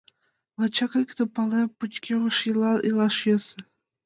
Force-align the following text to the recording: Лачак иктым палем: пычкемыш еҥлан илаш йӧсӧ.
Лачак 0.59 0.91
иктым 1.03 1.29
палем: 1.35 1.67
пычкемыш 1.79 2.37
еҥлан 2.49 2.77
илаш 2.87 3.15
йӧсӧ. 3.27 3.59